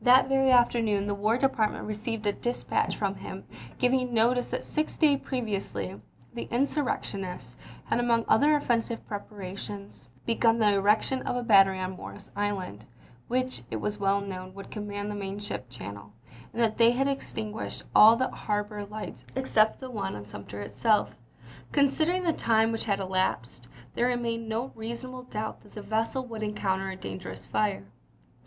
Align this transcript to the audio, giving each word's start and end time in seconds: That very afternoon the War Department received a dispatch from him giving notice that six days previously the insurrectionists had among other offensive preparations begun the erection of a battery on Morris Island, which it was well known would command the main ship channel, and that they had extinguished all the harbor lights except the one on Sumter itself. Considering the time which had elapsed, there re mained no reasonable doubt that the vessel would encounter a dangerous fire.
That 0.00 0.26
very 0.30 0.50
afternoon 0.50 1.06
the 1.06 1.14
War 1.14 1.36
Department 1.36 1.84
received 1.84 2.26
a 2.26 2.32
dispatch 2.32 2.96
from 2.96 3.14
him 3.16 3.44
giving 3.78 4.14
notice 4.14 4.48
that 4.48 4.64
six 4.64 4.96
days 4.96 5.20
previously 5.22 6.00
the 6.32 6.44
insurrectionists 6.44 7.56
had 7.84 8.00
among 8.00 8.24
other 8.26 8.56
offensive 8.56 9.06
preparations 9.06 10.08
begun 10.24 10.58
the 10.58 10.72
erection 10.72 11.20
of 11.24 11.36
a 11.36 11.42
battery 11.42 11.78
on 11.78 11.94
Morris 11.94 12.30
Island, 12.34 12.86
which 13.28 13.64
it 13.70 13.76
was 13.76 13.98
well 14.00 14.22
known 14.22 14.54
would 14.54 14.70
command 14.70 15.10
the 15.10 15.14
main 15.14 15.38
ship 15.38 15.68
channel, 15.68 16.14
and 16.54 16.62
that 16.62 16.78
they 16.78 16.92
had 16.92 17.06
extinguished 17.06 17.82
all 17.94 18.16
the 18.16 18.28
harbor 18.30 18.82
lights 18.86 19.26
except 19.34 19.78
the 19.80 19.90
one 19.90 20.16
on 20.16 20.24
Sumter 20.24 20.62
itself. 20.62 21.14
Considering 21.72 22.22
the 22.22 22.32
time 22.32 22.72
which 22.72 22.86
had 22.86 22.98
elapsed, 22.98 23.68
there 23.94 24.06
re 24.08 24.14
mained 24.14 24.46
no 24.48 24.72
reasonable 24.74 25.24
doubt 25.24 25.60
that 25.60 25.74
the 25.74 25.82
vessel 25.82 26.24
would 26.26 26.42
encounter 26.42 26.88
a 26.88 26.96
dangerous 26.96 27.44
fire. 27.44 27.84